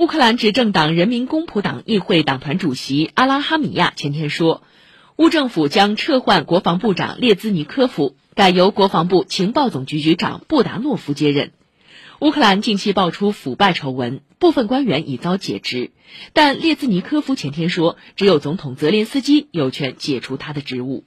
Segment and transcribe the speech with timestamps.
[0.00, 4.62] 乌克兰执政党人民公仆党议会党团主席阿拉哈米亚前天说，
[5.16, 11.52] 乌政府将撤换国防部长列兹尼科夫，改由国防部情报总局局长布达诺夫接任。
[12.18, 15.90] 乌克兰近期爆出腐败丑闻，部分官员已遭解职。
[16.32, 21.04] 但列兹尼科夫前天说，只有总统泽连斯基有权解除他的职务。